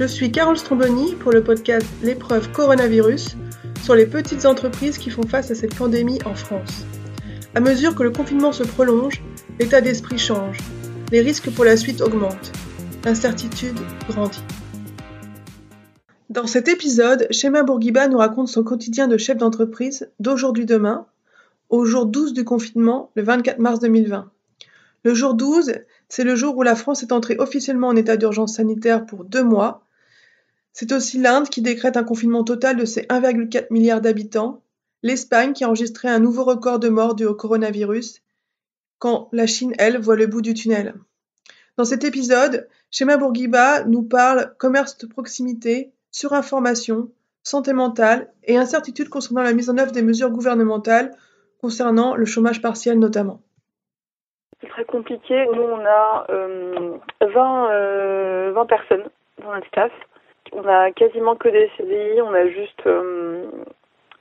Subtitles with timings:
[0.00, 3.36] Je suis Carole Stromboni pour le podcast L'épreuve coronavirus
[3.82, 6.86] sur les petites entreprises qui font face à cette pandémie en France.
[7.54, 9.22] À mesure que le confinement se prolonge,
[9.58, 10.56] l'état d'esprit change,
[11.12, 12.50] les risques pour la suite augmentent,
[13.04, 13.78] l'incertitude
[14.08, 14.42] grandit.
[16.30, 21.04] Dans cet épisode, Shema Bourguiba nous raconte son quotidien de chef d'entreprise d'aujourd'hui demain,
[21.68, 24.30] au jour 12 du confinement, le 24 mars 2020.
[25.04, 25.74] Le jour 12,
[26.08, 29.44] c'est le jour où la France est entrée officiellement en état d'urgence sanitaire pour deux
[29.44, 29.84] mois.
[30.72, 34.62] C'est aussi l'Inde qui décrète un confinement total de ses 1,4 milliard d'habitants,
[35.02, 38.22] l'Espagne qui a enregistré un nouveau record de morts dû au coronavirus,
[38.98, 40.94] quand la Chine, elle, voit le bout du tunnel.
[41.76, 47.10] Dans cet épisode, Shema Bourguiba nous parle commerce de proximité, surinformation,
[47.42, 51.12] santé mentale et incertitude concernant la mise en œuvre des mesures gouvernementales
[51.60, 53.40] concernant le chômage partiel notamment.
[54.60, 55.46] C'est très compliqué.
[55.54, 59.04] Nous, on a 20, euh, 20 euh, personnes
[59.42, 59.94] dans notre.
[60.52, 62.22] On a quasiment que des CDI.
[62.22, 63.46] On a juste euh,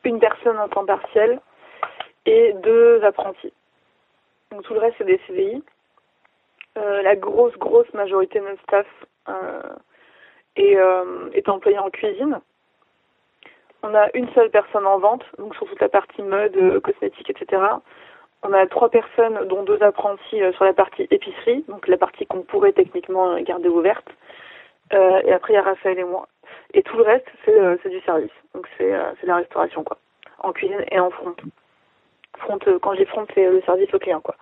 [0.03, 1.39] une personne en temps partiel
[2.25, 3.53] et deux apprentis.
[4.51, 5.63] Donc tout le reste, c'est des CDI.
[6.75, 8.87] la grosse, grosse majorité de notre staff
[10.55, 10.77] est,
[11.33, 12.39] est employée en cuisine.
[13.83, 17.61] On a une seule personne en vente, donc sur toute la partie mode, cosmétique, etc.
[18.43, 22.25] On a trois personnes, dont deux apprentis euh, sur la partie épicerie, donc la partie
[22.25, 24.07] qu'on pourrait techniquement garder ouverte.
[24.93, 26.27] Euh, et après, il y a Raphaël et moi.
[26.73, 28.31] Et tout le reste, c'est euh, du service.
[28.53, 28.91] Donc c'est
[29.23, 29.97] la restauration, quoi.
[30.39, 31.35] En cuisine et en front.
[32.37, 34.35] Front, quand j'ai front, c'est le service au client, quoi.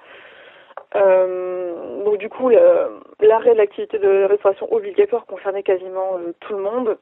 [0.93, 6.97] donc du coup, l'arrêt de l'activité de restauration obligatoire concernait quasiment tout le monde.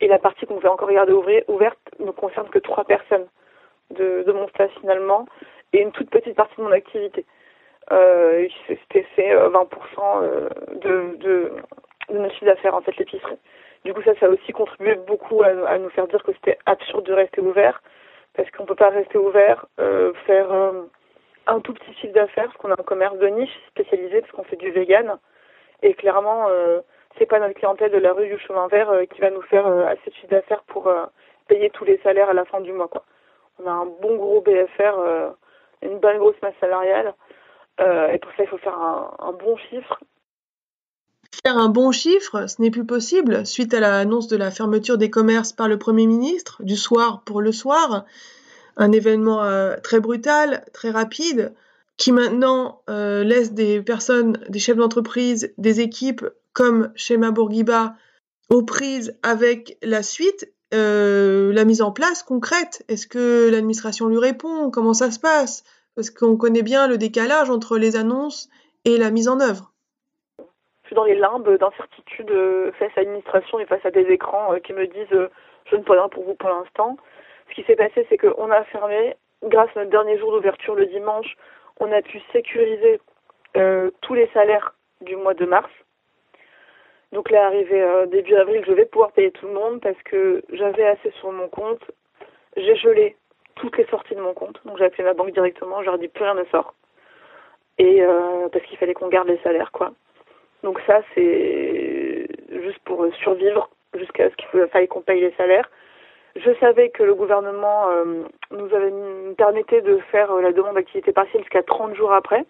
[0.00, 1.12] Et la partie qu'on pouvait encore garder
[1.48, 3.26] ouverte ne concerne que trois personnes
[3.90, 5.26] de, de mon staff finalement
[5.72, 7.24] et une toute petite partie de mon activité.
[7.92, 9.68] Euh, c'était fait 20% euh,
[10.22, 11.52] euh, de, de,
[12.10, 13.38] de notre chiffre d'affaires, en fait, l'épicerie.
[13.84, 17.04] Du coup, ça, ça a aussi contribué beaucoup à, nous faire dire que c'était absurde
[17.04, 17.82] de rester ouvert,
[18.34, 20.50] parce qu'on peut pas rester ouvert, euh, faire
[21.46, 24.44] un tout petit chiffre d'affaires, parce qu'on a un commerce de niche spécialisé, parce qu'on
[24.44, 25.18] fait du vegan,
[25.82, 26.80] et clairement, euh,
[27.18, 30.10] c'est pas notre clientèle de la rue du chemin vert qui va nous faire assez
[30.10, 30.92] de chiffre d'affaires pour
[31.48, 33.04] payer tous les salaires à la fin du mois, quoi.
[33.62, 35.34] On a un bon gros BFR
[35.82, 37.14] une bonne grosse masse salariale.
[37.80, 40.00] Euh, et pour ça, il faut faire un, bon chiffre.
[41.44, 45.10] Faire un bon chiffre, ce n'est plus possible suite à l'annonce de la fermeture des
[45.10, 48.04] commerces par le Premier ministre, du soir pour le soir.
[48.76, 51.54] Un événement euh, très brutal, très rapide,
[51.96, 57.94] qui maintenant euh, laisse des personnes, des chefs d'entreprise, des équipes comme Shema Bourguiba
[58.48, 64.18] aux prises avec la suite euh, la mise en place concrète Est-ce que l'administration lui
[64.18, 64.70] répond?
[64.70, 65.64] Comment ça se passe?
[65.94, 68.48] Parce qu'on connaît bien le décalage entre les annonces
[68.84, 69.69] et la mise en œuvre.
[70.90, 74.58] Suis dans les limbes d'incertitude euh, face à l'administration et face à des écrans euh,
[74.58, 75.28] qui me disent
[75.66, 76.96] je ne peux rien pour vous pour l'instant.
[77.48, 79.14] Ce qui s'est passé, c'est qu'on a fermé,
[79.44, 81.36] grâce à notre dernier jour d'ouverture le dimanche,
[81.78, 83.00] on a pu sécuriser
[84.00, 85.70] tous les salaires du mois de mars.
[87.12, 90.42] Donc là, arrivé euh, début avril, je vais pouvoir payer tout le monde parce que
[90.52, 91.88] j'avais assez sur mon compte.
[92.56, 93.16] J'ai gelé
[93.54, 94.60] toutes les sorties de mon compte.
[94.64, 96.74] Donc j'ai appelé ma banque directement, je leur ai dit plus rien ne sort.
[97.78, 99.92] Et euh, parce qu'il fallait qu'on garde les salaires, quoi.
[100.62, 105.70] Donc ça, c'est juste pour survivre jusqu'à ce qu'il fallait qu'on paye les salaires.
[106.36, 108.04] Je savais que le gouvernement euh,
[108.52, 108.92] nous avait
[109.36, 112.44] permettait de faire la demande d'activité partielle jusqu'à 30 jours après.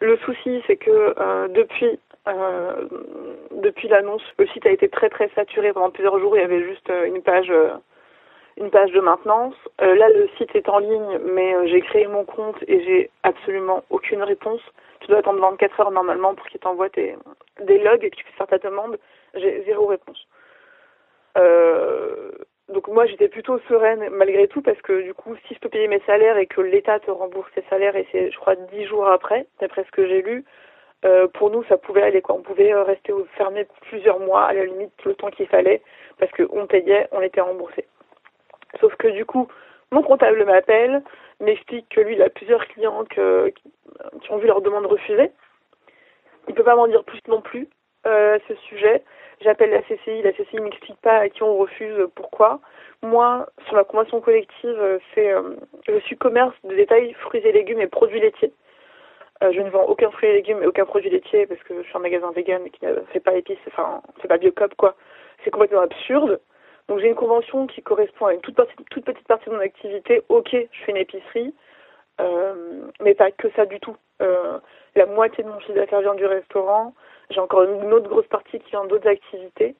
[0.00, 1.98] Le souci, c'est que depuis
[2.28, 2.86] euh,
[3.50, 6.36] depuis l'annonce, le site a été très très saturé pendant plusieurs jours.
[6.36, 7.70] Il y avait juste euh, une page, euh,
[8.58, 9.54] une page de maintenance.
[9.78, 14.22] là, le site est en ligne, mais j'ai créé mon compte et j'ai absolument aucune
[14.22, 14.60] réponse.
[15.00, 17.16] Tu dois attendre 24 heures normalement pour qu'il t'envoie des
[17.78, 18.98] logs et que tu puisses faire ta demande.
[19.34, 20.26] J'ai zéro réponse.
[22.68, 25.88] donc moi j'étais plutôt sereine malgré tout parce que du coup si je peux payer
[25.88, 29.08] mes salaires et que l'État te rembourse tes salaires et c'est je crois 10 jours
[29.08, 30.44] après, d'après ce que j'ai lu,
[31.04, 32.34] euh, pour nous, ça pouvait aller quoi.
[32.34, 35.82] On pouvait euh, rester fermé plusieurs mois, à la limite le temps qu'il fallait,
[36.18, 37.86] parce qu'on payait, on était remboursé.
[38.80, 39.48] Sauf que du coup,
[39.92, 41.02] mon comptable m'appelle,
[41.40, 45.30] m'explique que lui, il a plusieurs clients qui ont vu leur demande refusée.
[46.48, 47.68] Il peut pas m'en dire plus non plus
[48.06, 49.02] euh, ce sujet.
[49.40, 52.60] J'appelle la CCI, la CCI m'explique pas à qui on refuse, pourquoi.
[53.02, 55.32] Moi, sur la convention collective, c'est
[55.88, 58.52] je suis commerce de détail fruits et légumes et produits laitiers.
[59.42, 61.88] Euh, je ne vends aucun fruit et légumes et aucun produit laitier parce que je
[61.88, 64.94] suis un magasin vegan qui ne fait pas épices, enfin, c'est pas biocop quoi.
[65.42, 66.40] C'est complètement absurde.
[66.90, 70.22] Donc j'ai une convention qui correspond à une toute, petite partie de mon activité.
[70.28, 71.54] Ok, je fais une épicerie,
[72.20, 73.94] euh, mais pas que ça du tout.
[74.20, 74.58] Euh,
[74.96, 76.92] la moitié de mon chiffre d'affaires vient du restaurant.
[77.30, 79.76] J'ai encore une autre grosse partie qui vient d'autres activités.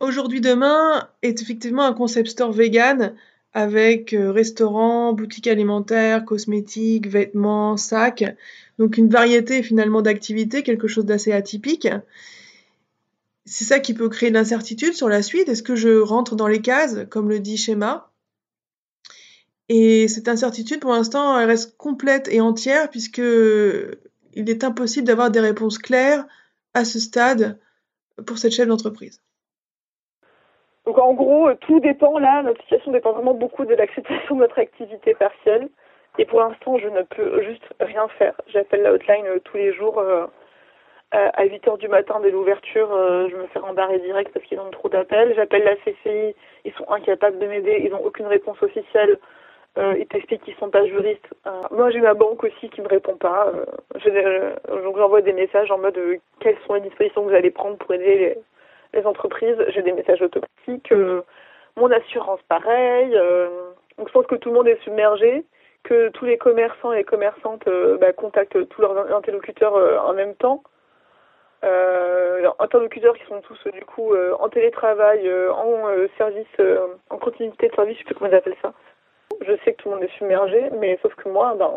[0.00, 3.14] Aujourd'hui demain est effectivement un concept store vegan
[3.54, 8.24] avec euh, restaurant, boutique alimentaire, cosmétiques, vêtements, sacs.
[8.80, 11.86] Donc une variété finalement d'activités, quelque chose d'assez atypique.
[13.44, 15.48] C'est ça qui peut créer de l'incertitude sur la suite.
[15.48, 18.10] Est-ce que je rentre dans les cases, comme le dit Schéma
[19.68, 25.30] Et cette incertitude, pour l'instant, elle reste complète et entière puisque il est impossible d'avoir
[25.30, 26.24] des réponses claires
[26.74, 27.58] à ce stade
[28.26, 29.20] pour cette chef d'entreprise.
[30.84, 34.58] Donc en gros, tout dépend là, notre situation dépend vraiment beaucoup de l'acceptation de notre
[34.58, 35.68] activité partielle.
[36.18, 38.38] Et pour l'instant, je ne peux juste rien faire.
[38.48, 40.26] J'appelle la hotline euh, tous les jours euh,
[41.12, 42.88] à 8 heures du matin dès l'ouverture.
[43.30, 45.34] je me fais rembarrer direct parce qu'ils ont trop d'appels.
[45.36, 49.18] J'appelle la CCI, ils sont incapables de m'aider, ils n'ont aucune réponse officielle.
[49.76, 51.28] ils t'expliquent qu'ils sont pas juristes.
[51.70, 53.52] moi, j'ai ma banque aussi qui me répond pas.
[54.02, 55.98] donc j'envoie des messages en mode
[56.40, 58.38] quelles sont les dispositions que vous allez prendre pour aider les,
[58.94, 61.22] les entreprises, j'ai des messages automatiques, euh,
[61.76, 63.12] mon assurance pareil.
[63.14, 63.48] Euh,
[63.98, 65.44] donc je pense que tout le monde est submergé,
[65.82, 70.62] que tous les commerçants et commerçantes euh, bah, contactent tous leurs interlocuteurs en même temps.
[72.58, 75.84] Interlocuteurs qui sont tous du coup en télétravail, en
[76.18, 76.46] service,
[77.10, 78.72] en continuité de service, je sais plus comment ils appellent ça.
[79.40, 81.72] Je sais que tout le monde est submergé, mais sauf que moi, ben,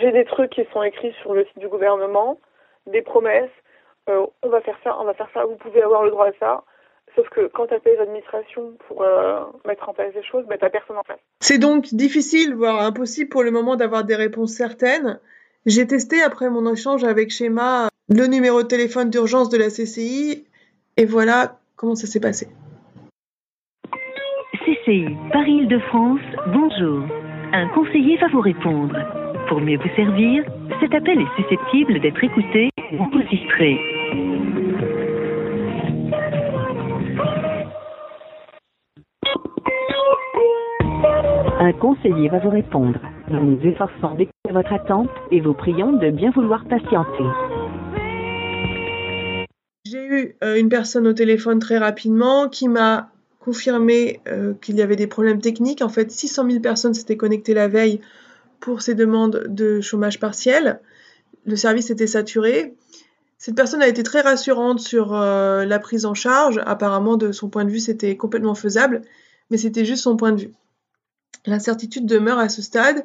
[0.00, 2.38] j'ai des trucs qui sont écrits sur le site du gouvernement,
[2.86, 3.50] des promesses,
[4.08, 6.32] euh, on va faire ça, on va faire ça, vous pouvez avoir le droit à
[6.38, 6.64] ça.
[7.14, 10.68] Sauf que quand tu appelles l'administration pour euh, mettre en place des choses, bah, tu
[10.68, 11.20] personne en place.
[11.40, 15.20] C'est donc difficile, voire impossible pour le moment d'avoir des réponses certaines.
[15.64, 20.44] J'ai testé après mon échange avec Schéma le numéro de téléphone d'urgence de la CCI
[20.96, 22.48] et voilà comment ça s'est passé.
[24.64, 26.20] CCI, Paris-Île-de-France,
[26.52, 27.02] bonjour.
[27.52, 28.96] Un conseiller va vous répondre.
[29.48, 30.44] Pour mieux vous servir,
[30.80, 33.78] cet appel est susceptible d'être écouté ou enregistré.
[41.60, 42.98] Un conseiller va vous répondre.
[43.30, 47.24] Nous nous efforçons d'écouter votre attente et vous prions de bien vouloir patienter.
[49.94, 54.82] J'ai eu euh, une personne au téléphone très rapidement qui m'a confirmé euh, qu'il y
[54.82, 55.82] avait des problèmes techniques.
[55.82, 58.00] En fait, 600 000 personnes s'étaient connectées la veille
[58.58, 60.80] pour ces demandes de chômage partiel.
[61.46, 62.74] Le service était saturé.
[63.38, 66.60] Cette personne a été très rassurante sur euh, la prise en charge.
[66.66, 69.02] Apparemment, de son point de vue, c'était complètement faisable,
[69.52, 70.52] mais c'était juste son point de vue.
[71.46, 73.04] L'incertitude demeure à ce stade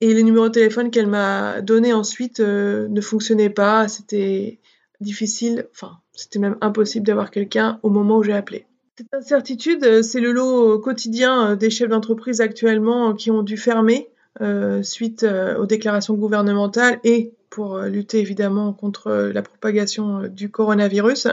[0.00, 3.86] et les numéros de téléphone qu'elle m'a donnés ensuite ne fonctionnaient pas.
[3.86, 4.58] C'était
[5.00, 8.66] difficile, enfin, c'était même impossible d'avoir quelqu'un au moment où j'ai appelé.
[8.96, 14.08] Cette incertitude, euh, c'est le lot quotidien des chefs d'entreprise actuellement qui ont dû fermer
[14.40, 20.50] euh, suite euh, aux déclarations gouvernementales et pour euh, lutter évidemment contre la propagation du
[20.50, 21.28] coronavirus.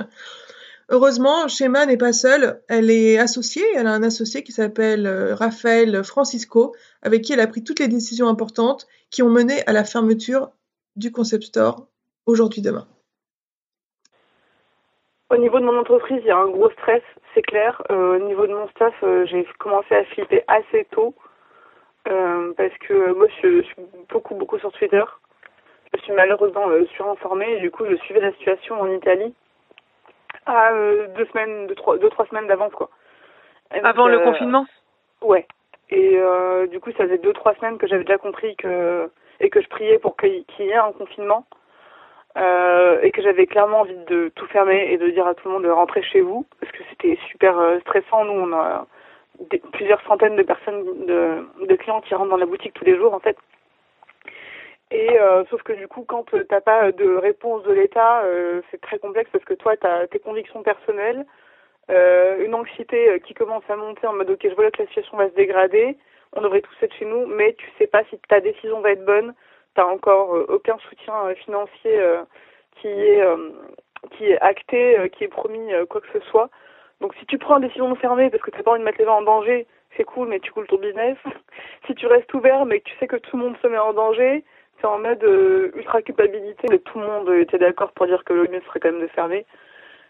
[0.90, 6.04] Heureusement, Schéma n'est pas seule, elle est associée, elle a un associé qui s'appelle Raphaël
[6.04, 9.86] Francisco, avec qui elle a pris toutes les décisions importantes qui ont mené à la
[9.86, 10.52] fermeture
[10.98, 11.88] du concept store
[12.26, 12.88] aujourd'hui-demain.
[15.32, 17.02] Au niveau de mon entreprise, il y a un gros stress,
[17.34, 17.82] c'est clair.
[17.90, 18.94] au niveau de mon staff,
[19.26, 21.16] j'ai commencé à flipper assez tôt.
[22.08, 23.76] Euh, parce que moi je, suis
[24.10, 25.04] beaucoup beaucoup sur Twitter.
[25.94, 29.34] Je suis malheureusement euh, surinformée et du coup je suivais la situation en Italie
[30.46, 32.90] à euh, deux semaines, deux trois, deux trois semaines d'avance quoi.
[33.70, 34.66] Avant le confinement?
[35.22, 35.46] Ouais.
[35.92, 36.18] Et
[36.70, 39.10] du coup ça faisait deux trois semaines que j'avais déjà compris que
[39.40, 41.46] et que je priais pour qu'il y ait un confinement.
[42.36, 45.64] Et que j'avais clairement envie de tout fermer et de dire à tout le monde
[45.64, 48.26] de rentrer chez vous parce que c'était super stressant.
[48.26, 48.88] Nous, on a,
[49.74, 53.14] plusieurs centaines de personnes, de, de, clients qui rentrent dans la boutique tous les jours
[53.14, 53.38] en fait.
[54.92, 58.82] Et euh, sauf que du coup, quand t'as pas de réponse de l'État, euh, c'est
[58.82, 61.26] très complexe parce que toi, tu as tes convictions personnelles,
[61.90, 65.18] euh, une anxiété qui commence à monter en mode ok, je vois que la situation
[65.18, 65.98] va se dégrader,
[66.34, 69.06] on devrait tous être chez nous, mais tu sais pas si ta décision va être
[69.06, 69.34] bonne,
[69.76, 72.00] t'as encore aucun soutien financier
[72.76, 73.24] qui est
[74.12, 76.50] qui est acté, qui est promis quoi que ce soit.
[77.02, 78.86] Donc si tu prends la décision de fermer parce que tu n'as pas envie de
[78.86, 79.66] mettre les gens en danger,
[79.98, 81.18] c'est cool, mais tu coules ton business.
[81.88, 83.94] si tu restes ouvert mais que tu sais que tout le monde se met en
[83.94, 84.46] danger,
[84.80, 86.68] c'est en mode euh, ultra culpabilité.
[86.70, 89.08] Mais tout le monde était d'accord pour dire que le mieux serait quand même de
[89.08, 89.46] fermer.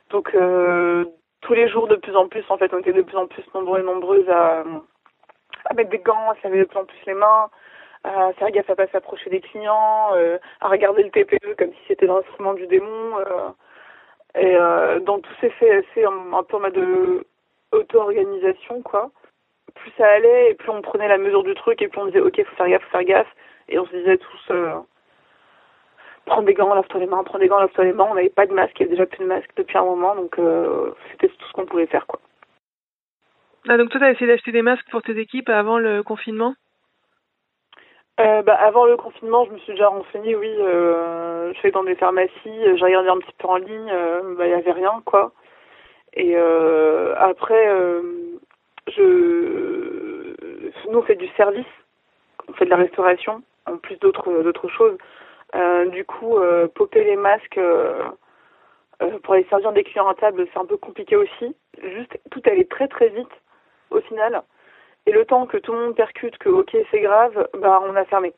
[0.10, 1.06] Donc euh,
[1.42, 3.44] tous les jours de plus en plus, en fait, on était de plus en plus
[3.56, 4.64] nombreux et nombreuses à,
[5.66, 7.50] à mettre des gants, à se laver de plus en plus les mains,
[8.04, 11.80] à faire gaffe à pas s'approcher des clients, euh, à regarder le TPE comme si
[11.88, 13.18] c'était l'instrument du démon.
[14.36, 17.26] Et euh, dans tous ces faits assez un, peu en mode
[17.72, 19.12] auto-organisation, quoi.
[19.76, 22.20] Plus ça allait, et plus on prenait la mesure du truc, et plus on disait,
[22.20, 23.36] ok, faut faire gaffe, faut faire gaffe.
[23.70, 24.76] Et on se disait tous, euh,
[26.26, 28.08] prends des gants, lave-toi les mains, prends des gants, lave-toi les mains.
[28.10, 30.16] On n'avait pas de masque, il y avait déjà plus de masque depuis un moment,
[30.16, 30.38] donc
[31.12, 32.20] c'était tout ce qu'on pouvait faire, quoi.
[33.70, 36.56] Ah, donc toi, tu as essayé d'acheter des masques pour tes équipes avant le confinement?
[38.22, 40.54] Euh, bah, avant le confinement, je me suis déjà renseignée, oui.
[40.60, 44.48] Euh, je suis dans des pharmacies, j'ai regardé un petit peu en ligne, euh, bah,
[44.48, 45.32] il avait rien, quoi.
[46.14, 48.02] Et euh, après, euh,
[48.88, 50.36] je...
[50.90, 51.66] nous, on fait du service,
[52.48, 54.98] on fait de la restauration, en plus d'autres choses.
[55.92, 56.40] du coup,
[56.76, 57.60] popper les masques
[59.24, 61.56] pour aller servir des clients à table, c'est un peu compliqué aussi.
[61.82, 63.32] Juste, tout allait très très vite
[63.90, 64.44] au final.
[65.08, 68.06] Et le temps que tout le monde percute que ok c'est grave, bah on a
[68.06, 68.34] fermé.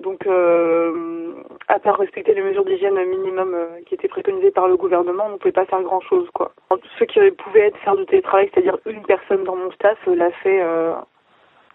[0.00, 1.32] Donc euh,
[1.68, 5.32] à part respecter les mesures d'hygiène minimum euh, qui étaient préconisées par le gouvernement, on
[5.32, 6.52] ne pouvait pas faire grand chose quoi.
[6.98, 10.30] Ce qui pouvait être faire du télétravail, c'est-à-dire une personne dans mon staff, euh, l'a
[10.30, 10.94] fait euh,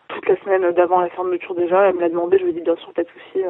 [0.09, 1.87] toute la semaine d'avant la fermeture déjà.
[1.87, 3.43] Elle me l'a demandé, je lui ai dit bien sûr pas de souci.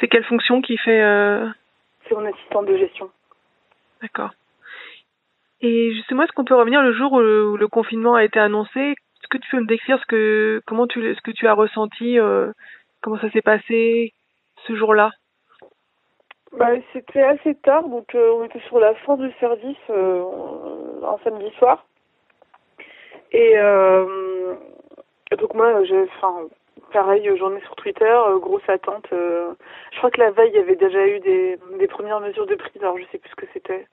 [0.00, 1.00] C'est quelle fonction qui fait
[2.08, 3.10] C'est mon assistante de gestion.
[4.00, 4.30] D'accord.
[5.60, 8.80] Et justement, est-ce qu'on peut revenir le jour où le, confinement a été annoncé?
[8.80, 12.18] Est-ce que tu peux me décrire ce que, comment tu, ce que tu as ressenti,
[12.18, 12.52] euh,
[13.02, 14.12] comment ça s'est passé
[14.66, 15.10] ce jour-là?
[16.52, 20.22] Bah, C'était assez tard, donc euh, on était sur la fin du service euh,
[21.02, 21.84] un samedi soir.
[23.32, 23.56] Et
[25.36, 26.46] donc moi, j'ai, enfin,
[26.92, 29.06] pareil, journée sur Twitter, grosse attente.
[29.10, 32.54] je crois que la veille, il y avait déjà eu des, des premières mesures de
[32.54, 33.86] prise, alors je sais plus ce que c'était.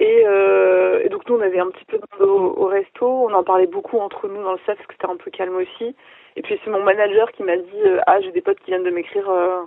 [0.00, 3.42] Et, euh, et, donc nous on avait un petit peu au, au, resto, on en
[3.42, 5.96] parlait beaucoup entre nous dans le staff parce que c'était un peu calme aussi.
[6.36, 8.84] Et puis c'est mon manager qui m'a dit euh, ah j'ai des potes qui viennent
[8.84, 9.62] de m'écrire euh,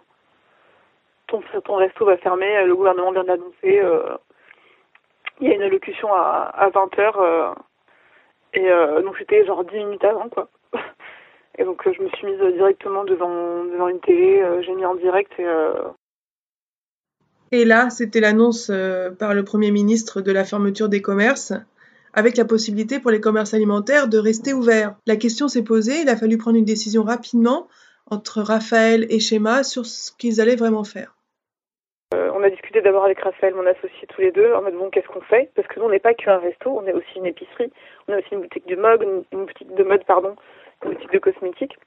[1.28, 3.82] ton ton resto va fermer, le gouvernement vient d'annoncer.
[3.82, 4.16] Euh,
[5.42, 7.56] il y a une allocution à, à 20 h
[8.54, 8.70] et
[9.02, 10.48] donc c'était genre 10 minutes avant quoi.
[11.58, 15.38] Et donc je me suis mise directement devant devant une télé, j'ai mis en direct
[15.38, 15.46] et
[17.52, 21.54] et là, c'était l'annonce euh, par le Premier ministre de la fermeture des commerces,
[22.14, 24.96] avec la possibilité pour les commerces alimentaires de rester ouverts.
[25.06, 27.68] La question s'est posée, il a fallu prendre une décision rapidement
[28.10, 31.16] entre Raphaël et Schéma sur ce qu'ils allaient vraiment faire.
[32.14, 34.90] Euh, on a discuté d'abord avec Raphaël, mon associé, tous les deux, en mode bon,
[34.90, 35.50] qu'est-ce qu'on fait?
[35.56, 37.72] Parce que nous, on n'est pas qu'un resto, on est aussi une épicerie,
[38.08, 40.36] on a aussi une boutique de mode, une, boutique de pardon,
[40.84, 41.78] une boutique de cosmétiques.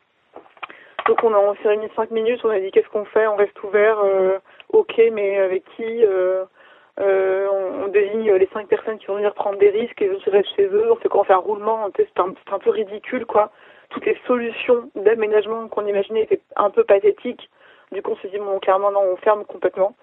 [1.07, 3.37] Donc on, a, on s'est réunis cinq minutes, on a dit qu'est-ce qu'on fait, on
[3.37, 4.39] reste ouvert, euh,
[4.75, 6.45] ok, mais avec qui euh,
[7.01, 7.49] euh,
[7.85, 10.67] on, désigne les cinq personnes qui vont venir prendre des risques et se restent chez
[10.67, 13.51] eux, on fait On fait un roulement, c'est un, peu ridicule quoi.
[13.91, 17.49] Toutes les solutions d'aménagement qu'on imaginait étaient un peu pathétiques.
[17.93, 19.95] Du coup on s'est dit bon clairement non, on ferme complètement.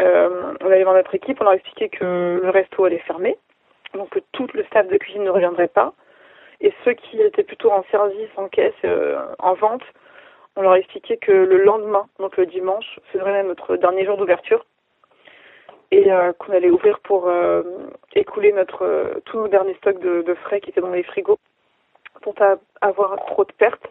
[0.00, 3.36] Euh, on allait voir notre équipe, on leur a expliqué que le resto allait fermer,
[3.94, 5.92] donc que tout le staff de cuisine ne reviendrait pas.
[6.60, 8.74] Et ceux qui étaient plutôt en service, en caisse,
[9.38, 9.82] en vente,
[10.58, 14.16] on leur a expliqué que le lendemain, donc le dimanche, ce serait notre dernier jour
[14.16, 14.66] d'ouverture
[15.92, 17.62] et euh, qu'on allait ouvrir pour euh,
[18.16, 21.38] écouler notre euh, tous nos derniers stocks de, frais qui étaient dans les frigos
[22.22, 23.86] pour pas avoir trop de pertes.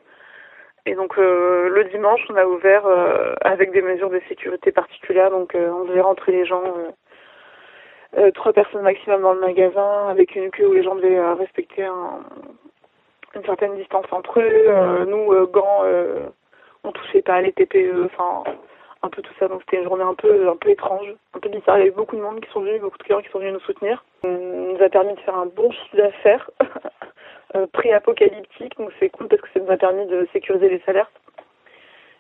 [0.86, 2.86] Et donc le dimanche, on a ouvert
[3.41, 6.63] avec des mesures de sécurité particulières, donc on devait rentrer les gens
[8.36, 12.21] trois personnes maximum dans le magasin avec une queue où les gens devaient respecter un,
[13.36, 15.05] une certaine distance entre eux.
[15.07, 15.83] nous, gants
[16.88, 18.44] on touchait pas les TPE, enfin
[19.03, 19.48] un peu tout ça.
[19.48, 21.77] Donc c'était une journée un peu un peu étrange, un peu bizarre.
[21.77, 23.53] Il y avait beaucoup de monde qui sont venus, beaucoup de clients qui sont venus
[23.53, 24.03] nous soutenir.
[24.24, 26.50] On nous a permis de faire un bon chiffre d'affaires
[27.56, 31.12] euh, pré-apocalyptique, donc c'est cool parce que ça nous a permis de sécuriser les salaires.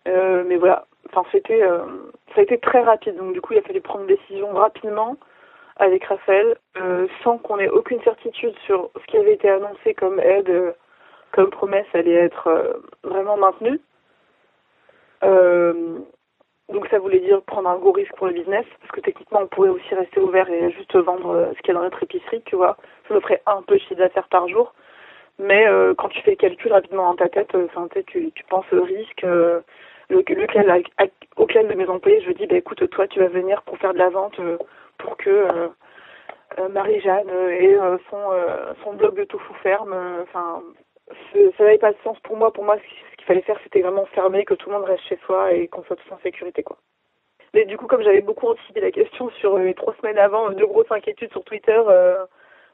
[0.07, 1.79] Euh, mais voilà, enfin c'était euh,
[2.33, 3.15] ça a été très rapide.
[3.17, 5.17] Donc du coup il a fallu prendre une décision rapidement
[5.79, 6.55] avec Raphaël,
[7.23, 10.73] sans qu'on ait aucune certitude sur ce qui avait été annoncé comme aide,
[11.31, 13.79] comme promesse allait être vraiment maintenu.
[15.23, 15.99] Euh,
[16.69, 19.47] donc ça voulait dire prendre un gros risque pour le business, parce que techniquement on
[19.47, 22.41] pourrait aussi rester ouvert et juste vendre euh, ce qu'il y a dans notre épicerie,
[22.45, 22.77] tu vois.
[23.07, 24.73] Ça nous ferait un peu chiffre d'affaires par jour.
[25.39, 27.67] Mais euh, quand tu fais le calcul rapidement dans ta tête, euh,
[28.07, 29.23] tu, tu penses au risque.
[29.23, 29.61] Euh,
[30.09, 30.19] le,
[31.37, 33.99] auquel de mes employés, je dis, bah, écoute, toi tu vas venir pour faire de
[33.99, 34.39] la vente,
[34.97, 35.69] pour que
[36.69, 37.77] Marie-Jeanne ait
[38.09, 38.17] son,
[38.83, 39.93] son blog de tofu ferme.
[40.23, 40.63] Enfin,
[41.57, 42.53] ça n'avait pas de sens pour moi.
[42.53, 42.77] Pour moi,
[43.27, 45.97] fallait faire, c'était vraiment fermer, que tout le monde reste chez soi et qu'on soit
[45.97, 46.77] tous en sécurité, quoi.
[47.53, 50.49] Mais du coup, comme j'avais beaucoup anticipé la question sur euh, les trois semaines avant,
[50.51, 52.25] deux grosses inquiétudes sur Twitter, euh,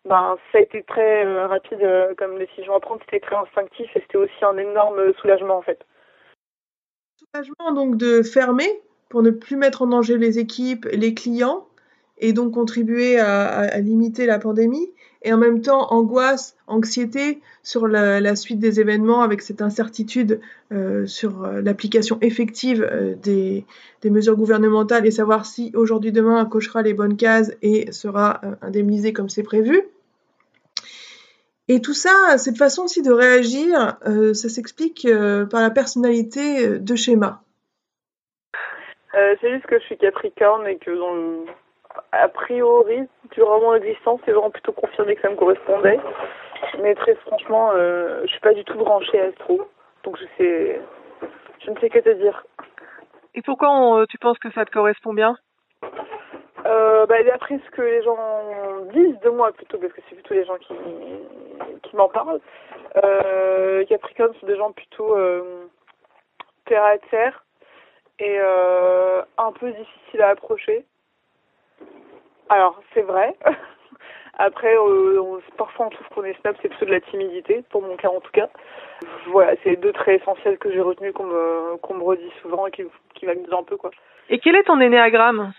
[0.05, 1.79] ben ça a été très euh, rapide
[2.17, 3.01] comme décision à prendre.
[3.05, 5.79] C'était très instinctif et c'était aussi un énorme soulagement en fait.
[7.17, 8.67] Soulagement donc de fermer
[9.10, 11.67] pour ne plus mettre en danger les équipes, les clients
[12.17, 14.93] et donc contribuer à limiter la pandémie
[15.24, 21.06] et en même temps angoisse, anxiété sur la, suite des événements avec cette incertitude euh,
[21.06, 23.65] sur euh, l'application effective euh, des,
[24.06, 29.30] mesures gouvernementales et savoir si aujourd'hui demain cochera les bonnes cases et sera indemnisé comme
[29.30, 29.82] c'est prévu.
[31.70, 33.98] Et tout ça, cette façon aussi de réagir,
[34.34, 35.08] ça s'explique
[35.50, 37.42] par la personnalité de schéma.
[39.13, 41.46] c'est juste que je suis Capricorne et que dans le
[42.12, 46.00] a priori, durant mon existence, c'est vraiment plutôt confirmé que ça me correspondait.
[46.82, 49.68] Mais très franchement, euh, je suis pas du tout branchée astro.
[50.04, 50.82] Donc je sais,
[51.66, 52.46] je ne sais que te dire.
[53.36, 55.36] Et pourquoi euh, tu penses que ça te correspond bien?
[56.66, 58.18] Euh, bah, D'après ce que les gens
[58.94, 60.74] disent de moi plutôt, parce que c'est plutôt les gens qui,
[61.84, 62.40] qui m'en parlent.
[63.04, 65.66] Euh, Capricorne sont des gens plutôt euh,
[66.66, 67.44] terre à terre
[68.20, 70.86] et euh, un peu difficiles à approcher.
[72.50, 73.36] Alors, c'est vrai.
[74.40, 77.96] Après, euh, parfois on trouve qu'on est snap, c'est plutôt de la timidité, pour mon
[77.96, 78.50] cas en tout cas.
[79.28, 82.72] Voilà, c'est deux traits essentiels que j'ai retenus, qu'on me, qu'on me redit souvent et
[82.72, 82.84] qui,
[83.14, 83.92] qui m'amusent un peu, quoi.
[84.30, 85.54] Et quel est ton énéagramme?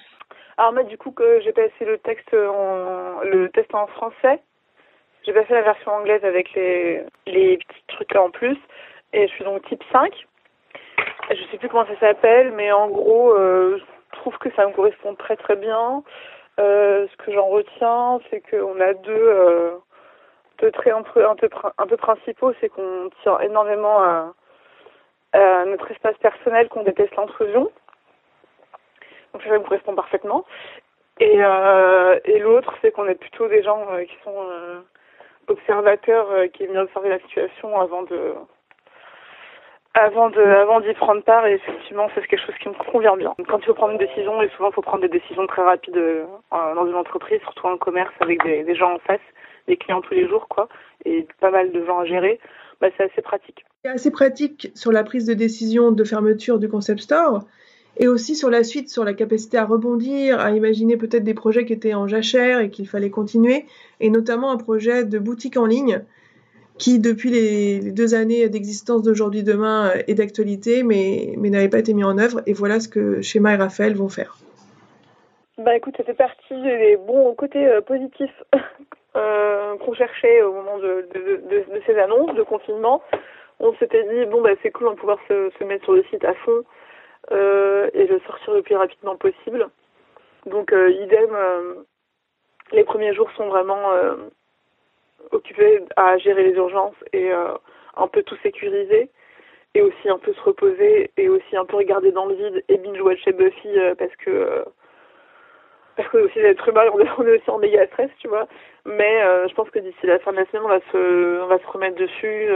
[0.56, 4.40] Alors, moi, du coup, que j'ai passé le texte en, le test en français.
[5.24, 8.58] J'ai passé la version anglaise avec les, les petits trucs là en plus.
[9.12, 10.12] Et je suis donc type 5.
[11.30, 14.72] Je sais plus comment ça s'appelle, mais en gros, euh, je trouve que ça me
[14.72, 16.02] correspond très très bien.
[16.60, 19.76] Euh, ce que j'en retiens, c'est qu'on a deux, euh,
[20.58, 24.32] deux traits un peu, un peu, un peu principaux, c'est qu'on tient énormément à,
[25.66, 27.68] notre espace personnel, qu'on déteste l'intrusion.
[29.32, 30.44] Donc ça me correspond parfaitement.
[31.18, 34.46] Et, euh, et l'autre, c'est qu'on est plutôt des gens qui sont
[35.48, 38.34] observateurs, qui aiment bien observer la situation avant de
[39.94, 43.34] avant de avant d'y prendre part et effectivement c'est quelque chose qui me convient bien.
[43.48, 45.96] Quand il faut prendre une décision et souvent il faut prendre des décisions très rapides
[45.96, 49.20] euh, dans une entreprise, surtout en commerce avec des, des, gens en face,
[49.68, 50.68] des clients tous les jours quoi
[51.04, 52.40] et pas mal de gens à gérer,
[52.80, 53.64] bah c'est assez pratique.
[53.84, 57.44] C'est assez pratique sur la prise de décision de fermeture du concept store
[57.96, 61.64] et aussi sur la suite, sur la capacité à rebondir, à imaginer peut-être des projets
[61.64, 63.66] qui étaient en jachère et qu'il fallait continuer,
[64.00, 66.02] et notamment un projet de boutique en ligne
[66.78, 71.94] qui, depuis les, deux années d'existence d'aujourd'hui demain, euh, est d'actualité, mais, n'avait pas été
[71.94, 72.42] mis en œuvre.
[72.46, 74.36] Et voilà ce que Schéma et Raphaël vont faire.
[75.58, 78.42] Bah écoute, ça fait partie des bons côtés euh, positifs
[79.16, 81.06] euh, qu'on cherchait au moment de,
[81.86, 83.02] ces annonces de confinement.
[83.60, 86.24] On s'était dit, bon, bah c'est cool, on va pouvoir se, mettre sur le site
[86.24, 86.64] à fond
[87.30, 89.68] euh, et le sortir le plus rapidement possible.
[90.46, 91.30] Donc, euh, idem,
[92.72, 93.92] les premiers jours sont vraiment
[95.32, 97.52] occupé à gérer les urgences et euh,
[97.96, 99.10] un peu tout sécuriser
[99.74, 102.76] et aussi un peu se reposer et aussi un peu regarder dans le vide et
[102.78, 104.64] binge watcher Buffy euh, parce que euh,
[105.96, 108.46] parce que aussi d'être humain on est, est aussi en méga stress tu vois.
[108.86, 111.58] Mais je pense que d'ici la fin de la semaine on va se on va
[111.58, 112.48] se remettre dessus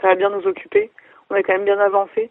[0.00, 0.90] ça va bien nous occuper.
[1.30, 2.30] On est quand même bien avancé.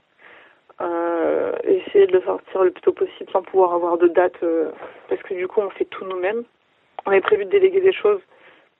[1.63, 4.39] Essayer de le sortir le plus tôt possible sans pouvoir avoir de date
[5.09, 6.43] parce que du coup on fait tout nous-mêmes.
[7.05, 8.21] On avait prévu de déléguer des choses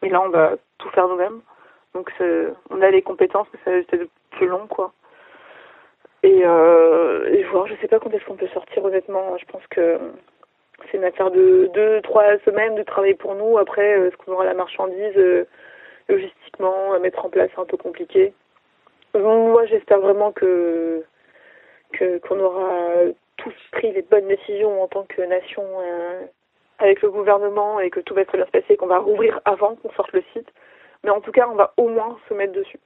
[0.01, 1.41] mais là, on va tout faire nous-mêmes.
[1.93, 2.11] Donc,
[2.69, 4.93] on a les compétences, mais ça va être plus long, quoi.
[6.23, 9.37] Et, euh, et je sais pas quand est-ce qu'on peut sortir, honnêtement.
[9.37, 9.97] Je pense que
[10.89, 13.57] c'est une affaire de deux, trois semaines de travail pour nous.
[13.57, 15.45] Après, est-ce qu'on aura la marchandise euh,
[16.09, 18.33] logistiquement à mettre en place C'est un peu compliqué.
[19.13, 21.03] Moi, j'espère vraiment que
[22.27, 22.69] qu'on aura
[23.37, 26.21] tous pris les bonnes décisions en tant que nation euh,
[26.79, 29.75] avec le gouvernement et que tout va très bien se passer, qu'on va rouvrir avant
[29.75, 30.49] qu'on sorte le site.
[31.03, 32.79] Mais en tout cas, on va au moins se mettre dessus.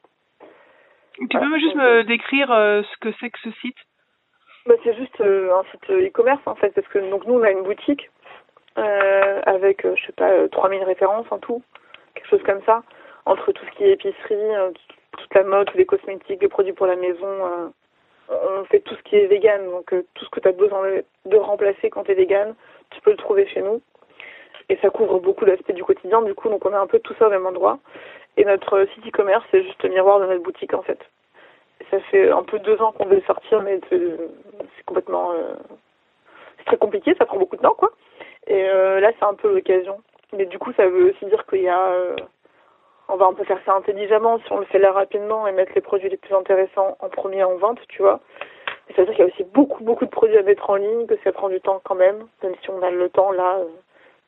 [1.19, 3.77] Tu peux juste me décrire euh, ce que c'est que ce site?
[4.65, 7.43] Bah, C'est juste euh, un site euh, e-commerce en fait, parce que donc nous on
[7.43, 8.09] a une boutique
[8.75, 11.61] avec je sais pas 3000 références en tout,
[12.15, 12.81] quelque chose comme ça,
[13.25, 14.73] entre tout ce qui est épicerie,
[15.15, 17.71] toute la mode, tous les cosmétiques, les produits pour la maison.
[18.29, 20.83] On fait tout ce qui est vegan, donc tout ce que tu as besoin
[21.25, 22.55] de remplacer quand tu es vegan,
[22.91, 23.81] tu peux le trouver chez nous.
[24.69, 27.13] Et ça couvre beaucoup d'aspects du quotidien, du coup, donc on a un peu tout
[27.19, 27.79] ça au même endroit.
[28.37, 30.99] Et notre site e-commerce, c'est juste le miroir de notre boutique, en fait.
[31.91, 35.33] Ça fait un peu deux ans qu'on veut le sortir, mais c'est complètement...
[35.33, 35.55] Euh,
[36.57, 37.91] c'est très compliqué, ça prend beaucoup de temps, quoi.
[38.47, 40.01] Et euh, là, c'est un peu l'occasion.
[40.35, 41.87] Mais du coup, ça veut aussi dire qu'il y a...
[41.87, 42.15] Euh,
[43.07, 45.73] on va un peu faire ça intelligemment si on le fait là rapidement et mettre
[45.75, 48.19] les produits les plus intéressants en premier en vente, tu vois.
[48.87, 50.75] Mais ça veut dire qu'il y a aussi beaucoup, beaucoup de produits à mettre en
[50.75, 53.57] ligne, que ça prend du temps quand même, même si on a le temps là,
[53.57, 53.65] euh,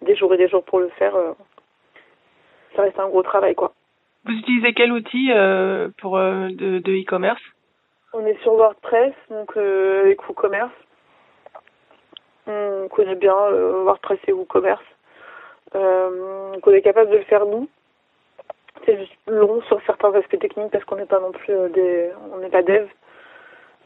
[0.02, 1.16] des jours et des jours pour le faire.
[1.16, 1.34] Euh,
[2.76, 3.74] ça reste un gros travail, quoi.
[4.26, 7.42] Vous utilisez quel outil euh, pour de, de e-commerce?
[8.14, 10.72] On est sur WordPress, donc avec WooCommerce.
[12.48, 14.84] On connaît bien WordPress et WooCommerce.
[15.76, 17.68] Euh, qu'on est capable de le faire nous.
[18.86, 22.12] C'est juste long sur certains aspects techniques parce qu'on n'est pas non plus euh, des,
[22.34, 22.88] on n'est pas dev.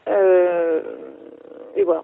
[0.08, 0.82] Euh,
[1.76, 2.02] et voilà.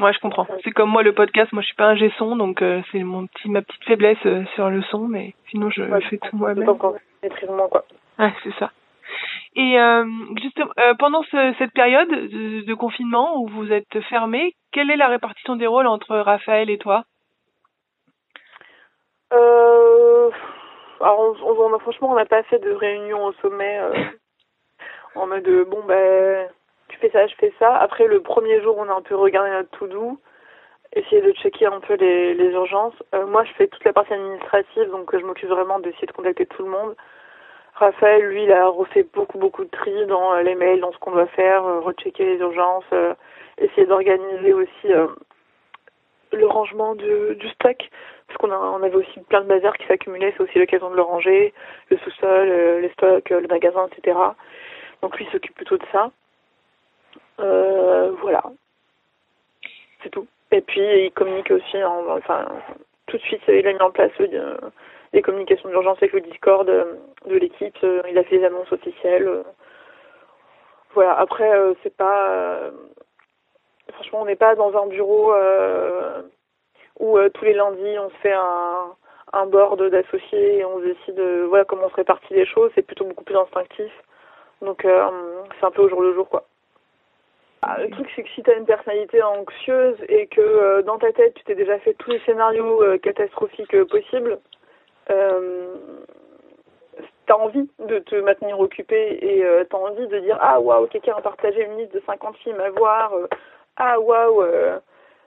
[0.00, 0.46] Ouais, je comprends.
[0.64, 3.26] C'est comme moi le podcast, moi je suis pas un G-son, donc euh, c'est mon
[3.26, 6.66] petit ma petite faiblesse euh, sur le son, mais sinon je fais tout moi-même.
[7.22, 7.84] Maîtrise moins quoi.
[8.18, 8.70] Ouais, c'est ça.
[9.54, 9.76] Et
[10.40, 15.08] justement, pendant ce, cette période de, de, confinement où vous êtes fermé, quelle est la
[15.08, 17.04] répartition des rôles entre Raphaël et toi
[19.32, 20.30] euh,
[21.02, 23.92] Alors, on, on, franchement, on n'a pas fait de réunion au sommet euh,
[25.14, 26.48] en mode bon ben
[26.88, 27.74] tu fais ça, je fais ça.
[27.76, 30.18] Après le premier jour, on a un peu regardé notre tout doux,
[30.94, 32.94] essayer de checker un peu les, urgences.
[33.14, 36.46] Euh, moi, je fais toute la partie administrative, donc je m'occupe vraiment d'essayer de contacter
[36.46, 36.94] tout le monde.
[37.74, 40.98] Raphaël, lui, il a refait beaucoup, beaucoup de tri dans euh, les mails, dans ce
[40.98, 43.14] qu'on doit faire, euh, rechecker les urgences, euh,
[43.58, 44.88] essayer d'organiser aussi
[46.32, 47.06] le rangement du,
[47.58, 47.76] parce
[48.50, 51.52] on avait aussi plein de bazar qui s'accumulaient, c'est aussi l'occasion de le ranger,
[51.90, 54.18] le sous-sol, les stocks, le magasin, etc.
[55.02, 56.10] Donc lui s'occupe plutôt de ça.
[57.38, 58.42] voilà.
[60.02, 60.26] C'est tout.
[60.50, 62.46] Et puis il communique aussi, en, enfin,
[63.06, 64.12] tout de suite, il a mis en place
[65.12, 66.94] les communications d'urgence avec le Discord euh,
[67.26, 67.76] de l'équipe.
[67.84, 69.26] Euh, il a fait les annonces officielles.
[69.26, 69.42] Euh.
[70.94, 71.18] Voilà.
[71.18, 71.50] Après,
[71.82, 72.70] c'est pas.
[73.94, 75.32] franchement, on n'est pas dans un bureau
[77.02, 81.86] où tous les lundis on se fait un, board d'associés et on décide voilà comment
[81.86, 82.70] on se répartit les choses.
[82.74, 83.92] C'est plutôt beaucoup plus instinctif.
[84.62, 86.44] Donc c'est un peu au jour le jour quoi.
[87.64, 91.12] Ah, le truc, c'est que si tu as une personnalité anxieuse et que dans ta
[91.12, 94.38] tête, tu t'es déjà fait tous les scénarios catastrophiques possibles,
[95.10, 95.74] euh,
[97.26, 101.14] t'as envie de te maintenir occupé et euh, t'as envie de dire ah waouh quelqu'un
[101.16, 103.26] a partagé une liste de 50 films à voir euh,
[103.76, 104.78] ah waouh euh,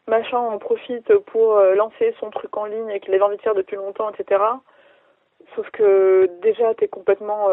[0.08, 3.41] machin en profite pour euh, lancer son truc en ligne et qu'il avait envie de
[3.41, 4.41] faire depuis longtemps etc
[5.56, 7.50] sauf que déjà t'es complètement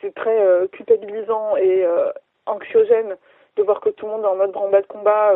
[0.00, 1.86] c'est très culpabilisant et
[2.46, 3.16] anxiogène
[3.56, 5.32] de voir que tout le monde est en mode branle-bas de combat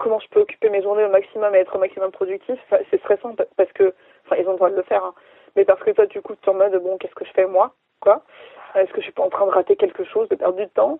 [0.00, 2.58] comment je peux occuper mes journées au maximum et être au maximum productif?
[2.90, 5.14] C'est stressant parce que Enfin, ils ont le droit de le faire, hein.
[5.56, 7.46] Mais parce que toi, du coup, tu es en mode, bon, qu'est-ce que je fais
[7.46, 7.74] moi?
[8.00, 8.22] Quoi?
[8.74, 10.98] Est-ce que je suis pas en train de rater quelque chose, de perdre du temps?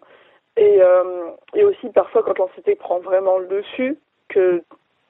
[0.56, 4.62] Et, euh, et aussi, parfois, quand l'anxiété prend vraiment le dessus, que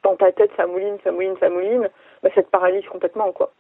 [0.03, 1.89] dans ta tête, ça mouline, ça mouline, ça mouline,
[2.23, 3.53] bah, ça te paralyse complètement, quoi.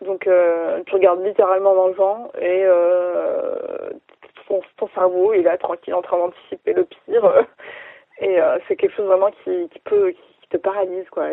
[0.00, 3.90] Donc, euh, tu regardes littéralement dans le vent et euh,
[4.48, 7.46] ton, cerveau, il est tranquille en train d'anticiper le pire.
[8.20, 11.28] et c'est quelque chose vraiment qui, peut, qui, te paralyse, quoi.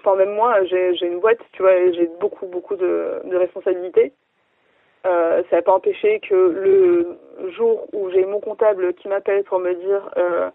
[0.00, 4.12] enfin même moi, j'ai une boîte, tu vois, j'ai beaucoup beaucoup de responsabilités.
[5.06, 9.58] Euh, ça n'a pas empêché que le jour où j'ai mon comptable qui m'appelle pour
[9.58, 10.50] me dire euh,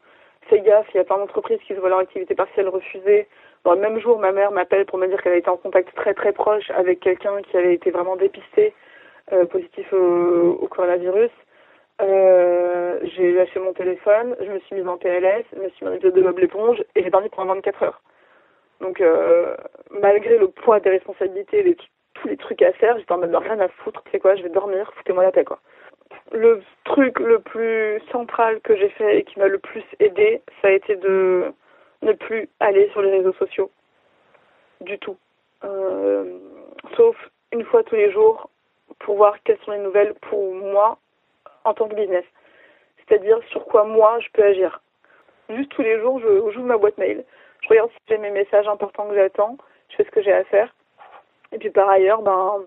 [0.50, 3.28] fais gaffe, il y a plein d'entreprises qui se voient leur activité partielle refusée.
[3.64, 5.94] Dans le même jour, ma mère m'appelle pour me dire qu'elle a été en contact
[5.96, 8.74] très très proche avec quelqu'un qui avait été vraiment dépisté
[9.34, 11.32] euh, positif au, au coronavirus.
[12.02, 16.00] Euh, j'ai lâché mon téléphone, je me suis mise en PLS, je me suis mis
[16.00, 18.02] de Bob l'éponge et j'ai dormi pendant 24 heures.
[18.80, 19.56] Donc, euh,
[19.92, 21.76] malgré le poids des responsabilités,
[22.22, 24.44] tous les trucs à faire, j'étais en mode rien à foutre, tu sais quoi, je
[24.44, 25.60] vais dormir, foutez-moi la paix, quoi.
[26.32, 30.70] Le truc le plus central que j'ai fait et qui m'a le plus aidé, ça
[30.70, 31.54] a été de
[32.02, 33.72] ne plus aller sur les réseaux sociaux.
[34.82, 35.18] Du tout.
[35.64, 36.40] Euh,
[36.96, 37.16] sauf
[37.52, 38.50] une fois tous les jours
[39.00, 40.98] pour voir quelles sont les nouvelles pour moi
[41.64, 42.26] en tant que business.
[42.98, 44.82] C'est-à-dire sur quoi moi je peux agir.
[45.50, 47.24] Juste tous les jours, je joue ma boîte mail
[47.62, 49.58] je regarde si j'ai mes messages importants que j'attends,
[49.90, 50.74] je fais ce que j'ai à faire.
[51.52, 52.60] Et puis par ailleurs, ben,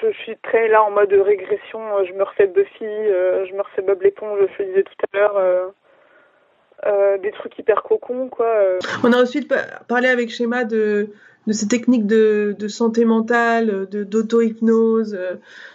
[0.00, 3.82] je, suis très là en mode régression, je me refais Buffy, euh, je me refais
[3.82, 5.36] Bob l'éponge, je le disais tout à l'heure.
[5.36, 5.68] Euh,
[6.84, 8.54] euh, des trucs hyper cocons, quoi.
[9.02, 9.52] On a ensuite
[9.88, 11.08] parlé avec Schéma de,
[11.46, 15.18] de ces techniques de, de santé mentale, d'auto-hypnose,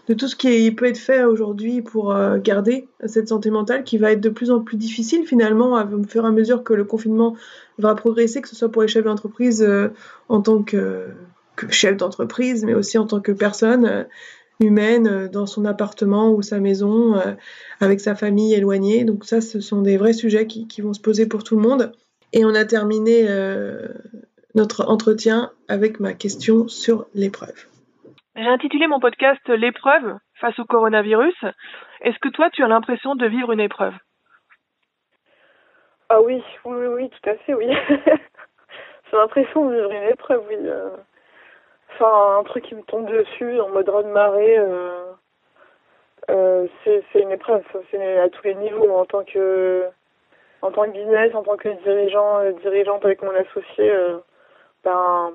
[0.07, 4.11] de tout ce qui peut être fait aujourd'hui pour garder cette santé mentale qui va
[4.11, 7.35] être de plus en plus difficile finalement à fur et à mesure que le confinement
[7.81, 9.89] va progresser, que ce soit pour les chefs d'entreprise euh,
[10.29, 11.07] en tant que,
[11.55, 14.03] que chef d'entreprise, mais aussi en tant que personne euh,
[14.59, 17.21] humaine euh, dans son appartement ou sa maison,
[17.79, 19.03] avec sa famille éloignée.
[19.03, 21.61] Donc ça, ce sont des vrais sujets qui, qui vont se poser pour tout le
[21.61, 21.91] monde.
[22.33, 23.27] Et on a terminé
[24.55, 27.67] notre entretien avec ma question sur l'épreuve.
[28.35, 31.35] J'ai intitulé mon podcast L'épreuve face au coronavirus.
[32.01, 33.93] Est-ce que toi, tu as l'impression de vivre une épreuve?
[36.09, 37.67] Ah oui, oui, oui, tout à fait, oui.
[39.11, 40.55] J'ai l'impression de vivre une épreuve, oui.
[41.99, 42.05] Euh.
[42.05, 45.11] Enfin, un truc qui me tombe dessus en mode de marée, euh,
[46.29, 47.63] euh, c'est une épreuve.
[47.91, 49.87] C'est à tous les niveaux, en tant que
[50.61, 53.91] en tant que business, en tant que dirigeant, dirigeante avec mon associé.
[54.83, 55.33] ben,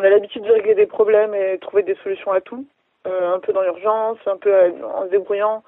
[0.00, 2.64] on a l'habitude de régler des problèmes et trouver des solutions à tout,
[3.06, 5.62] euh, un peu dans l'urgence, un peu en se débrouillant,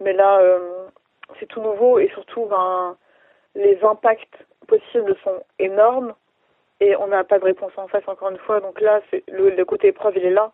[0.00, 0.86] mais là, euh,
[1.38, 2.96] c'est tout nouveau et surtout, ben,
[3.54, 6.14] les impacts possibles sont énormes
[6.84, 8.60] et on n'a pas de réponse en face encore une fois.
[8.60, 10.52] Donc là, le, le, côté épreuve, il est là.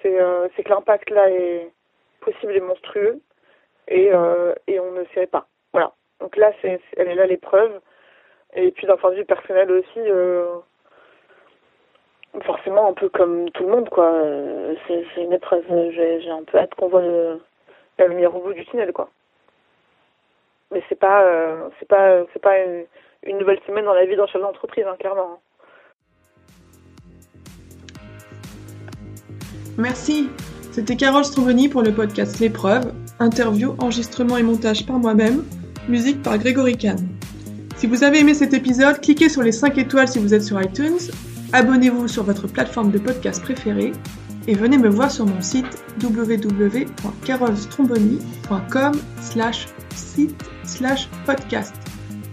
[0.00, 1.70] C'est euh, que l'impact là est
[2.20, 3.20] possible et monstrueux
[3.88, 5.46] et, euh, et on ne sait pas.
[5.72, 5.92] Voilà.
[6.20, 7.80] Donc là, c'est elle est là l'épreuve.
[8.54, 10.56] Et puis d'un point de vue personnel aussi, euh,
[12.42, 14.12] forcément un peu comme tout le monde quoi.
[14.86, 15.64] C'est une épreuve.
[15.92, 17.40] J'ai un peu hâte qu'on voit le,
[17.98, 19.10] la lumière au bout du tunnel quoi.
[20.70, 22.86] Mais c'est pas euh, c'est pas c'est pas une,
[23.24, 25.40] une, nouvelle semaine dans la vie d'un chef d'entreprise hein, clairement.
[29.78, 30.28] Merci.
[30.70, 35.44] C'était Carole Stromboni pour le podcast L'épreuve, interview, enregistrement et montage par moi-même,
[35.88, 36.98] musique par Grégory Kahn.
[37.76, 40.62] Si vous avez aimé cet épisode, cliquez sur les 5 étoiles si vous êtes sur
[40.62, 41.10] iTunes,
[41.52, 43.92] abonnez-vous sur votre plateforme de podcast préférée
[44.46, 45.66] et venez me voir sur mon site
[46.02, 51.74] www.carolstromboni.com slash site slash podcast.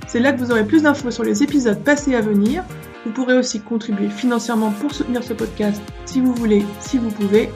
[0.07, 2.63] C'est là que vous aurez plus d'infos sur les épisodes passés à venir.
[3.05, 7.51] Vous pourrez aussi contribuer financièrement pour soutenir ce podcast si vous voulez, si vous pouvez.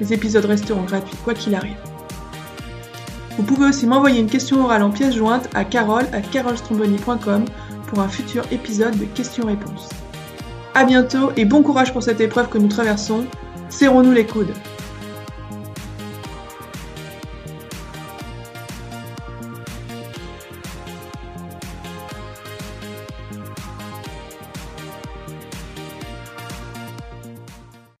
[0.00, 1.76] Les épisodes resteront gratuits quoi qu'il arrive.
[3.36, 7.44] Vous pouvez aussi m'envoyer une question orale en pièce jointe à carole à carolstromboni.com
[7.88, 9.90] pour un futur épisode de questions-réponses.
[10.74, 13.26] A bientôt et bon courage pour cette épreuve que nous traversons.
[13.68, 14.54] Serrons-nous les coudes.